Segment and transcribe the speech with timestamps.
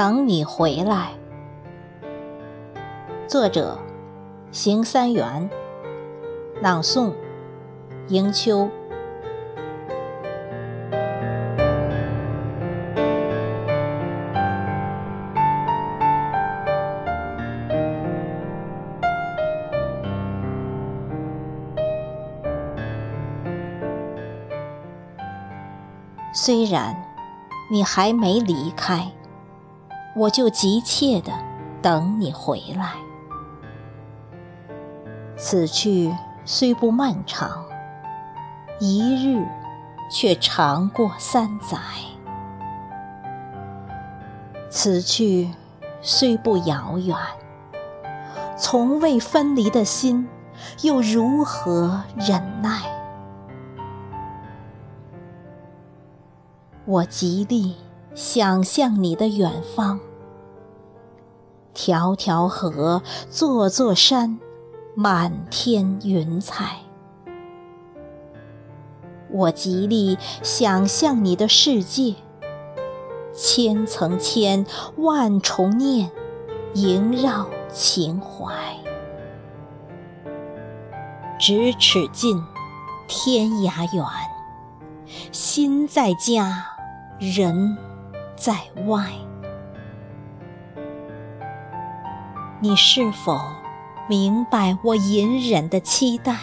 [0.00, 1.10] 等你回来。
[3.28, 3.76] 作者：
[4.50, 5.50] 邢三元，
[6.62, 7.12] 朗诵：
[8.08, 8.66] 迎秋。
[26.32, 26.96] 虽然
[27.70, 29.06] 你还没离开，
[30.14, 31.32] 我就急切的
[31.80, 32.94] 等你回来。
[35.36, 36.14] 此去
[36.44, 37.64] 虽不漫长，
[38.78, 39.46] 一日
[40.10, 41.78] 却长过三载；
[44.68, 45.50] 此去
[46.02, 47.16] 虽不遥远，
[48.56, 50.28] 从未分离的心
[50.82, 52.82] 又如何忍耐？
[56.84, 57.76] 我极力
[58.14, 60.00] 想象你的远方，
[61.72, 64.38] 条条河，座座山，
[64.94, 66.78] 满天云彩。
[69.30, 72.16] 我极力想象你的世界，
[73.32, 76.10] 千层千，万重念，
[76.74, 78.52] 萦绕情怀。
[81.38, 82.42] 咫尺近，
[83.06, 84.04] 天涯远，
[85.30, 86.66] 心在家。
[87.18, 87.76] 人
[88.40, 88.54] 在
[88.86, 89.10] 外，
[92.58, 93.38] 你是否
[94.08, 96.34] 明白我隐忍的期待？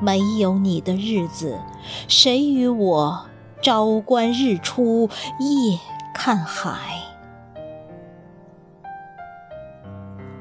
[0.00, 1.60] 没有你的日子，
[2.08, 3.26] 谁与我
[3.60, 5.78] 朝观日出，夜
[6.14, 6.72] 看海？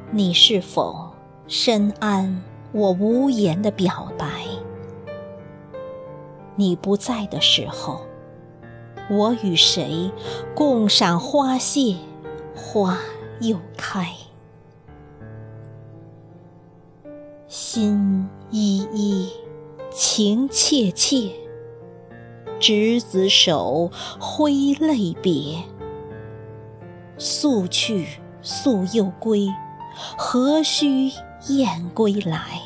[0.09, 1.11] 你是否
[1.49, 2.37] 深谙
[2.71, 4.25] 我无言的表白？
[6.55, 7.99] 你不在的时候。
[9.09, 10.11] 我与谁
[10.55, 11.95] 共赏花谢，
[12.55, 12.97] 花
[13.39, 14.07] 又开？
[17.47, 19.29] 心依依，
[19.91, 21.31] 情切切，
[22.59, 25.63] 执子手，挥泪别。
[27.17, 28.07] 速去
[28.41, 29.47] 速又归，
[30.17, 31.11] 何须
[31.47, 32.59] 雁归来？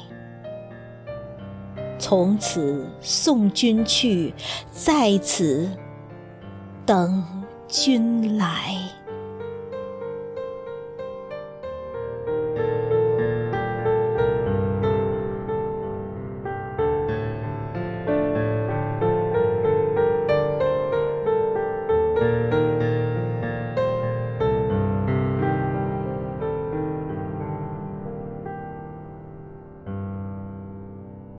[2.00, 4.34] 从此送君去，
[4.72, 5.70] 在此。
[6.90, 7.24] 等
[7.68, 8.99] 君来。